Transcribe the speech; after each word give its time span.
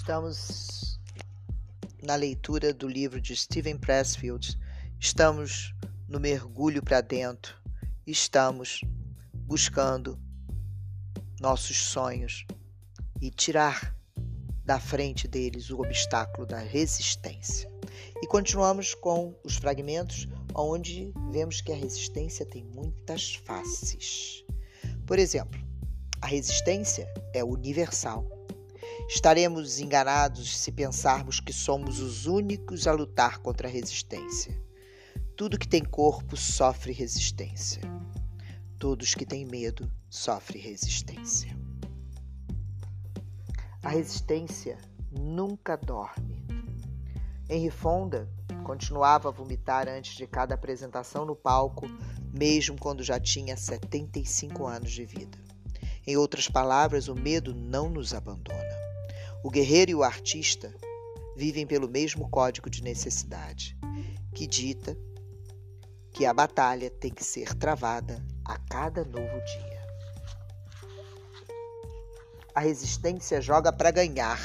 Estamos 0.00 0.98
na 2.02 2.14
leitura 2.14 2.72
do 2.72 2.88
livro 2.88 3.20
de 3.20 3.36
Steven 3.36 3.76
Pressfield. 3.76 4.58
Estamos 4.98 5.74
no 6.08 6.18
mergulho 6.18 6.82
para 6.82 7.02
dentro. 7.02 7.54
Estamos 8.06 8.80
buscando 9.34 10.18
nossos 11.38 11.76
sonhos 11.76 12.46
e 13.20 13.30
tirar 13.30 13.94
da 14.64 14.80
frente 14.80 15.28
deles 15.28 15.68
o 15.68 15.78
obstáculo 15.78 16.46
da 16.46 16.60
resistência. 16.60 17.70
E 18.22 18.26
continuamos 18.26 18.94
com 18.94 19.38
os 19.44 19.56
fragmentos 19.56 20.26
onde 20.54 21.12
vemos 21.30 21.60
que 21.60 21.72
a 21.72 21.76
resistência 21.76 22.46
tem 22.46 22.64
muitas 22.64 23.34
faces. 23.34 24.42
Por 25.06 25.18
exemplo, 25.18 25.60
a 26.22 26.26
resistência 26.26 27.06
é 27.34 27.44
universal 27.44 28.39
Estaremos 29.12 29.80
enganados 29.80 30.56
se 30.56 30.70
pensarmos 30.70 31.40
que 31.40 31.52
somos 31.52 31.98
os 31.98 32.26
únicos 32.26 32.86
a 32.86 32.92
lutar 32.92 33.38
contra 33.38 33.66
a 33.66 33.70
resistência. 33.70 34.56
Tudo 35.36 35.58
que 35.58 35.66
tem 35.66 35.84
corpo 35.84 36.36
sofre 36.36 36.92
resistência. 36.92 37.82
Todos 38.78 39.12
que 39.16 39.26
têm 39.26 39.44
medo 39.44 39.90
sofrem 40.08 40.62
resistência. 40.62 41.58
A 43.82 43.88
resistência 43.88 44.78
nunca 45.10 45.76
dorme. 45.76 46.46
Henry 47.48 47.70
Fonda 47.70 48.30
continuava 48.62 49.28
a 49.28 49.32
vomitar 49.32 49.88
antes 49.88 50.14
de 50.14 50.24
cada 50.24 50.54
apresentação 50.54 51.26
no 51.26 51.34
palco, 51.34 51.84
mesmo 52.32 52.78
quando 52.78 53.02
já 53.02 53.18
tinha 53.18 53.56
75 53.56 54.68
anos 54.68 54.92
de 54.92 55.04
vida. 55.04 55.36
Em 56.06 56.16
outras 56.16 56.46
palavras, 56.46 57.08
o 57.08 57.14
medo 57.16 57.52
não 57.52 57.90
nos 57.90 58.14
abandona. 58.14 58.69
O 59.42 59.50
guerreiro 59.50 59.90
e 59.90 59.94
o 59.94 60.02
artista 60.02 60.74
vivem 61.34 61.66
pelo 61.66 61.88
mesmo 61.88 62.28
código 62.28 62.68
de 62.68 62.82
necessidade, 62.82 63.74
que 64.34 64.46
dita 64.46 64.96
que 66.12 66.26
a 66.26 66.34
batalha 66.34 66.90
tem 66.90 67.10
que 67.10 67.24
ser 67.24 67.54
travada 67.54 68.22
a 68.44 68.58
cada 68.58 69.02
novo 69.04 69.40
dia. 69.44 69.80
A 72.54 72.60
resistência 72.60 73.40
joga 73.40 73.72
para 73.72 73.90
ganhar. 73.90 74.38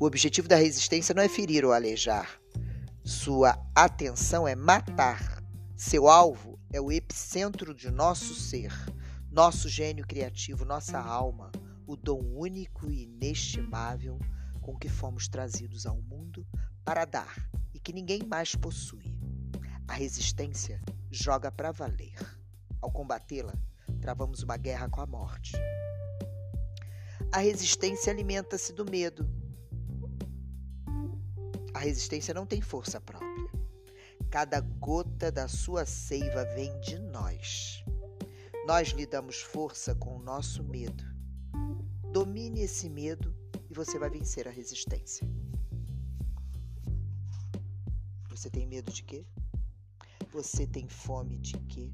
O 0.00 0.06
objetivo 0.06 0.48
da 0.48 0.56
resistência 0.56 1.14
não 1.14 1.22
é 1.22 1.28
ferir 1.28 1.64
ou 1.64 1.72
alejar. 1.72 2.40
Sua 3.04 3.56
atenção 3.74 4.48
é 4.48 4.56
matar. 4.56 5.40
Seu 5.76 6.08
alvo 6.08 6.58
é 6.72 6.80
o 6.80 6.90
epicentro 6.90 7.72
de 7.72 7.90
nosso 7.90 8.34
ser, 8.34 8.72
nosso 9.30 9.68
gênio 9.68 10.04
criativo, 10.04 10.64
nossa 10.64 10.98
alma, 10.98 11.52
o 11.88 11.96
dom 11.96 12.20
único 12.20 12.90
e 12.90 13.04
inestimável 13.04 14.18
com 14.60 14.76
que 14.76 14.90
fomos 14.90 15.26
trazidos 15.26 15.86
ao 15.86 15.96
mundo 16.02 16.46
para 16.84 17.06
dar 17.06 17.50
e 17.72 17.80
que 17.80 17.94
ninguém 17.94 18.22
mais 18.22 18.54
possui. 18.54 19.16
A 19.88 19.94
resistência 19.94 20.82
joga 21.10 21.50
para 21.50 21.72
valer. 21.72 22.14
Ao 22.82 22.92
combatê-la, 22.92 23.54
travamos 24.02 24.42
uma 24.42 24.58
guerra 24.58 24.86
com 24.90 25.00
a 25.00 25.06
morte. 25.06 25.52
A 27.32 27.38
resistência 27.38 28.12
alimenta-se 28.12 28.74
do 28.74 28.84
medo. 28.84 29.26
A 31.72 31.78
resistência 31.78 32.34
não 32.34 32.44
tem 32.44 32.60
força 32.60 33.00
própria. 33.00 33.48
Cada 34.30 34.60
gota 34.60 35.32
da 35.32 35.48
sua 35.48 35.86
seiva 35.86 36.44
vem 36.54 36.78
de 36.80 36.98
nós. 36.98 37.82
Nós 38.66 38.88
lhe 38.88 39.06
damos 39.06 39.40
força 39.40 39.94
com 39.94 40.18
o 40.18 40.22
nosso 40.22 40.62
medo 40.62 41.07
Domine 42.28 42.60
esse 42.60 42.90
medo 42.90 43.34
e 43.70 43.72
você 43.72 43.98
vai 43.98 44.10
vencer 44.10 44.46
a 44.46 44.50
resistência. 44.50 45.26
Você 48.28 48.50
tem 48.50 48.66
medo 48.66 48.92
de 48.92 49.02
quê? 49.02 49.24
Você 50.30 50.66
tem 50.66 50.86
fome 50.86 51.38
de 51.38 51.58
quê? 51.60 51.90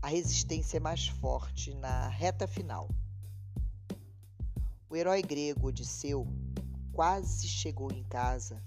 A 0.00 0.08
resistência 0.08 0.78
é 0.78 0.80
mais 0.80 1.06
forte 1.06 1.74
na 1.74 2.08
reta 2.08 2.46
final. 2.46 2.88
O 4.88 4.96
herói 4.96 5.20
grego 5.20 5.68
Odisseu 5.68 6.26
quase 6.94 7.46
chegou 7.46 7.92
em 7.92 8.04
casa 8.04 8.64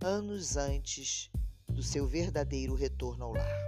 anos 0.00 0.56
antes 0.56 1.28
do 1.68 1.82
seu 1.82 2.06
verdadeiro 2.06 2.76
retorno 2.76 3.24
ao 3.24 3.32
lar. 3.32 3.58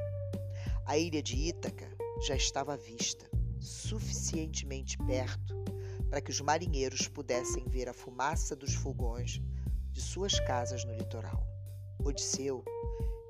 A 0.86 0.96
ilha 0.96 1.20
de 1.20 1.34
Ítaca 1.34 1.90
já 2.24 2.36
estava 2.36 2.74
à 2.74 2.76
vista 2.76 3.33
suficientemente 3.64 4.98
perto 4.98 5.54
para 6.10 6.20
que 6.20 6.30
os 6.30 6.40
marinheiros 6.40 7.08
pudessem 7.08 7.64
ver 7.66 7.88
a 7.88 7.94
fumaça 7.94 8.54
dos 8.54 8.74
fogões 8.74 9.40
de 9.90 10.00
suas 10.00 10.38
casas 10.40 10.84
no 10.84 10.94
litoral. 10.94 11.46
Odisseu 12.04 12.64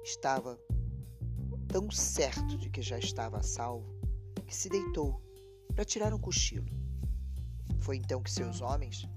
estava 0.02 0.58
tão 1.68 1.90
certo 1.90 2.58
de 2.58 2.68
que 2.68 2.82
já 2.82 2.98
estava 2.98 3.38
a 3.38 3.42
salvo 3.42 3.94
que 4.46 4.54
se 4.54 4.68
deitou 4.68 5.22
para 5.74 5.84
tirar 5.84 6.12
um 6.12 6.18
cochilo. 6.18 6.68
Foi 7.80 7.96
então 7.96 8.22
que 8.22 8.30
seus 8.30 8.60
homens, 8.60 9.08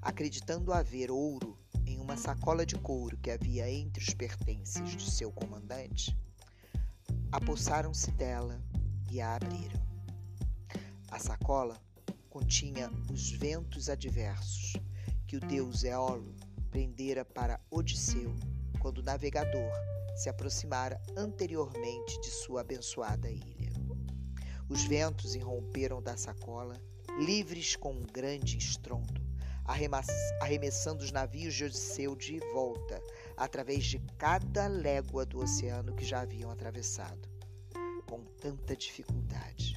acreditando 0.00 0.72
haver 0.72 1.10
ouro 1.10 1.58
em 1.86 1.98
uma 1.98 2.16
sacola 2.16 2.64
de 2.66 2.76
couro 2.76 3.16
que 3.18 3.30
havia 3.30 3.70
entre 3.70 4.02
os 4.02 4.14
pertences 4.14 4.96
de 4.96 5.10
seu 5.10 5.30
comandante, 5.30 6.16
apossaram-se 7.30 8.10
dela 8.12 8.60
e 9.10 9.20
a 9.20 9.36
abriram. 9.36 9.91
A 11.12 11.18
sacola 11.18 11.78
continha 12.30 12.90
os 13.12 13.32
ventos 13.32 13.90
adversos 13.90 14.72
que 15.26 15.36
o 15.36 15.40
deus 15.40 15.84
Éolo 15.84 16.34
prendera 16.70 17.22
para 17.22 17.60
Odisseu 17.70 18.34
quando 18.80 18.98
o 18.98 19.02
navegador 19.02 19.70
se 20.16 20.30
aproximara 20.30 20.98
anteriormente 21.14 22.18
de 22.22 22.30
sua 22.30 22.62
abençoada 22.62 23.30
ilha. 23.30 23.70
Os 24.70 24.84
ventos 24.84 25.34
irromperam 25.34 26.00
da 26.02 26.16
sacola, 26.16 26.80
livres 27.18 27.76
com 27.76 27.92
um 27.92 28.02
grande 28.04 28.56
estrondo, 28.56 29.20
arremessando 30.40 31.04
os 31.04 31.12
navios 31.12 31.52
de 31.52 31.64
Odisseu 31.64 32.16
de 32.16 32.40
volta 32.54 33.02
através 33.36 33.84
de 33.84 33.98
cada 34.16 34.66
légua 34.66 35.26
do 35.26 35.40
oceano 35.40 35.94
que 35.94 36.06
já 36.06 36.22
haviam 36.22 36.50
atravessado, 36.50 37.28
com 38.06 38.24
tanta 38.40 38.74
dificuldade 38.74 39.71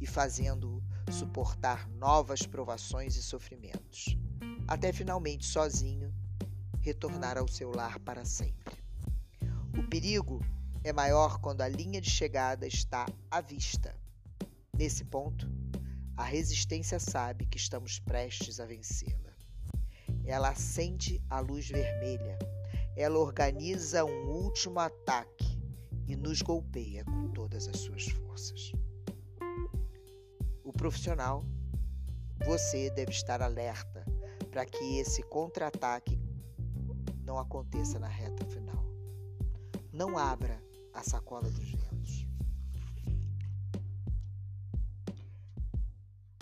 e 0.00 0.06
fazendo-o 0.06 0.82
suportar 1.12 1.88
novas 1.90 2.46
provações 2.46 3.16
e 3.16 3.22
sofrimentos, 3.22 4.16
até 4.66 4.92
finalmente 4.92 5.46
sozinho 5.46 6.12
retornar 6.80 7.36
ao 7.36 7.48
seu 7.48 7.70
lar 7.70 7.98
para 8.00 8.24
sempre. 8.24 8.82
O 9.76 9.82
perigo 9.88 10.44
é 10.84 10.92
maior 10.92 11.40
quando 11.40 11.62
a 11.62 11.68
linha 11.68 12.00
de 12.00 12.10
chegada 12.10 12.66
está 12.66 13.06
à 13.30 13.40
vista. 13.40 13.94
Nesse 14.76 15.04
ponto, 15.04 15.50
a 16.16 16.24
resistência 16.24 16.98
sabe 16.98 17.46
que 17.46 17.56
estamos 17.56 17.98
prestes 17.98 18.60
a 18.60 18.66
vencê-la. 18.66 19.32
Ela 20.24 20.50
acende 20.50 21.22
a 21.28 21.40
luz 21.40 21.68
vermelha, 21.68 22.38
ela 22.96 23.18
organiza 23.18 24.04
um 24.04 24.28
último 24.28 24.78
ataque 24.78 25.58
e 26.06 26.16
nos 26.16 26.42
golpeia 26.42 27.04
com 27.04 27.30
todas 27.30 27.66
as 27.68 27.78
suas 27.80 28.06
forças 28.08 28.72
profissional, 30.78 31.44
você 32.46 32.88
deve 32.90 33.10
estar 33.10 33.42
alerta 33.42 34.06
para 34.48 34.64
que 34.64 34.98
esse 34.98 35.24
contra-ataque 35.24 36.18
não 37.24 37.36
aconteça 37.36 37.98
na 37.98 38.06
reta 38.06 38.46
final. 38.46 38.86
Não 39.92 40.16
abra 40.16 40.62
a 40.94 41.02
sacola 41.02 41.50
dos 41.50 41.68
ventos. 41.68 42.26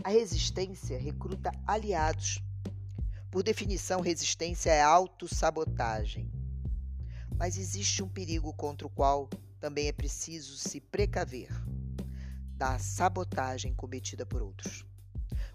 A 0.05 0.11
resistência 0.11 0.99
recruta 0.99 1.51
aliados. 1.67 2.41
Por 3.31 3.43
definição, 3.43 4.03
resistência 4.03 4.71
é 4.71 4.83
autossabotagem. 4.83 6.31
Mas 7.37 7.57
existe 7.57 8.03
um 8.03 8.09
perigo 8.09 8.53
contra 8.53 8.87
o 8.87 8.91
qual 8.91 9.31
também 9.59 9.89
é 9.89 9.93
preciso 9.93 10.59
se 10.59 10.79
precaver 10.79 11.51
da 12.57 12.79
sabotagem 12.79 13.75
cometida 13.75 14.25
por 14.25 14.41
outros. 14.41 14.85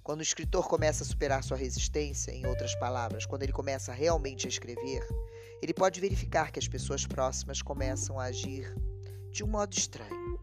Quando 0.04 0.20
o 0.20 0.24
escritor 0.24 0.68
começa 0.68 1.04
a 1.04 1.08
superar 1.08 1.44
sua 1.44 1.58
resistência, 1.58 2.32
em 2.32 2.46
outras 2.46 2.76
palavras, 2.76 3.26
quando 3.26 3.44
ele 3.44 3.52
começa 3.52 3.92
realmente 3.92 4.46
a 4.46 4.50
escrever, 4.50 5.08
ele 5.62 5.74
pode 5.74 6.00
verificar 6.00 6.52
que 6.52 6.60
as 6.60 6.68
pessoas 6.68 7.06
próximas 7.06 7.62
começam 7.62 8.20
a 8.20 8.26
agir 8.26 8.76
de 9.32 9.44
um 9.44 9.48
modo 9.48 9.74
estranho. 9.74 10.40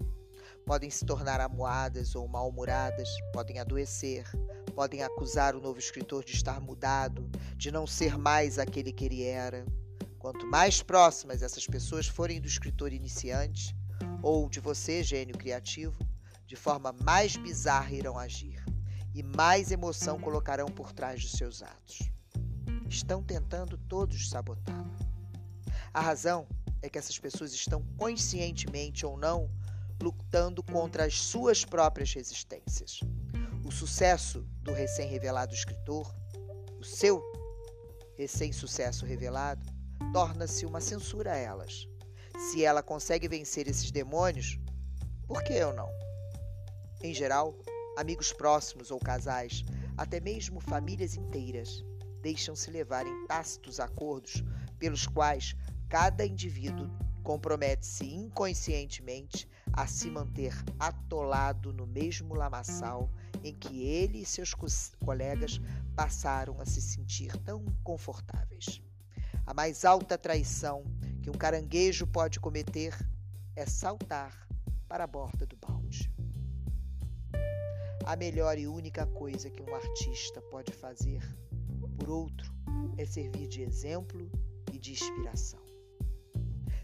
Podem 0.64 0.90
se 0.90 1.04
tornar 1.04 1.40
amuadas 1.40 2.14
ou 2.14 2.26
mal-humoradas, 2.28 3.08
podem 3.32 3.58
adoecer, 3.58 4.24
podem 4.74 5.02
acusar 5.02 5.54
o 5.56 5.60
novo 5.60 5.78
escritor 5.78 6.24
de 6.24 6.32
estar 6.32 6.60
mudado, 6.60 7.28
de 7.56 7.70
não 7.70 7.86
ser 7.86 8.18
mais 8.18 8.58
aquele 8.58 8.92
que 8.92 9.04
ele 9.04 9.22
era. 9.22 9.64
Quanto 10.18 10.46
mais 10.46 10.82
próximas 10.82 11.42
essas 11.42 11.66
pessoas 11.66 12.06
forem 12.06 12.40
do 12.40 12.46
escritor 12.46 12.92
iniciante, 12.92 13.74
ou 14.22 14.48
de 14.48 14.60
você, 14.60 15.02
gênio 15.02 15.36
criativo, 15.36 16.07
de 16.48 16.56
forma 16.56 16.94
mais 17.04 17.36
bizarra 17.36 17.92
irão 17.92 18.18
agir. 18.18 18.64
e 19.14 19.22
mais 19.22 19.72
emoção 19.72 20.18
colocarão 20.18 20.66
por 20.66 20.92
trás 20.92 21.22
dos 21.22 21.32
seus 21.32 21.62
atos. 21.62 21.98
Estão 22.88 23.22
tentando 23.22 23.76
todos 23.76 24.30
sabotá-la. 24.30 24.96
A 25.92 26.00
razão 26.00 26.46
é 26.80 26.88
que 26.88 26.98
essas 26.98 27.18
pessoas 27.18 27.52
estão 27.52 27.82
conscientemente 27.96 29.04
ou 29.04 29.16
não 29.16 29.50
lutando 30.00 30.62
contra 30.62 31.04
as 31.04 31.20
suas 31.20 31.64
próprias 31.64 32.12
resistências. 32.12 33.00
O 33.64 33.72
sucesso 33.72 34.46
do 34.62 34.72
recém-revelado 34.72 35.52
escritor, 35.52 36.14
o 36.78 36.84
seu 36.84 37.20
recém-sucesso 38.16 39.04
revelado, 39.04 39.66
torna-se 40.12 40.64
uma 40.64 40.80
censura 40.80 41.32
a 41.32 41.36
elas. 41.36 41.88
Se 42.38 42.64
ela 42.64 42.82
consegue 42.82 43.26
vencer 43.26 43.66
esses 43.66 43.90
demônios, 43.90 44.60
por 45.26 45.42
que 45.42 45.54
eu 45.54 45.74
não? 45.74 46.07
Em 47.00 47.14
geral, 47.14 47.56
amigos 47.96 48.32
próximos 48.32 48.90
ou 48.90 48.98
casais, 48.98 49.64
até 49.96 50.18
mesmo 50.18 50.58
famílias 50.58 51.16
inteiras, 51.16 51.84
deixam-se 52.20 52.70
levar 52.70 53.06
em 53.06 53.26
tácitos 53.26 53.78
acordos 53.78 54.42
pelos 54.80 55.06
quais 55.06 55.54
cada 55.88 56.26
indivíduo 56.26 56.90
compromete-se 57.22 58.04
inconscientemente 58.04 59.48
a 59.72 59.86
se 59.86 60.10
manter 60.10 60.52
atolado 60.78 61.72
no 61.72 61.86
mesmo 61.86 62.34
lamaçal 62.34 63.08
em 63.44 63.54
que 63.54 63.82
ele 63.82 64.22
e 64.22 64.26
seus 64.26 64.52
colegas 65.04 65.60
passaram 65.94 66.60
a 66.60 66.66
se 66.66 66.82
sentir 66.82 67.36
tão 67.44 67.64
confortáveis. 67.84 68.82
A 69.46 69.54
mais 69.54 69.84
alta 69.84 70.18
traição 70.18 70.84
que 71.22 71.30
um 71.30 71.34
caranguejo 71.34 72.06
pode 72.08 72.40
cometer 72.40 72.96
é 73.54 73.66
saltar 73.66 74.48
para 74.88 75.04
a 75.04 75.06
borda 75.06 75.46
do 75.46 75.56
balde. 75.56 75.77
A 78.08 78.16
melhor 78.16 78.56
e 78.56 78.66
única 78.66 79.06
coisa 79.06 79.50
que 79.50 79.62
um 79.62 79.74
artista 79.74 80.40
pode 80.40 80.72
fazer 80.72 81.20
por 81.98 82.08
outro 82.08 82.50
é 82.96 83.04
servir 83.04 83.46
de 83.46 83.60
exemplo 83.60 84.30
e 84.72 84.78
de 84.78 84.92
inspiração. 84.92 85.60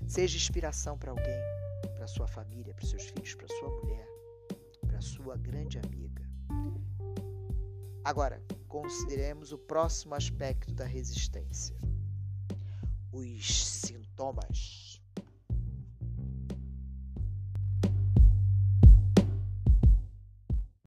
Seja 0.06 0.36
inspiração 0.36 0.98
para 0.98 1.12
alguém, 1.12 1.40
para 1.94 2.06
sua 2.06 2.28
família, 2.28 2.74
para 2.74 2.84
seus 2.84 3.04
filhos, 3.04 3.34
para 3.36 3.48
sua 3.48 3.70
mulher, 3.70 4.06
para 4.86 5.00
sua 5.00 5.34
grande 5.38 5.78
amiga. 5.78 6.22
Agora, 8.04 8.44
consideremos 8.68 9.50
o 9.50 9.56
próximo 9.56 10.14
aspecto 10.14 10.74
da 10.74 10.84
resistência: 10.84 11.74
os 13.10 13.64
sintomas. 13.64 14.93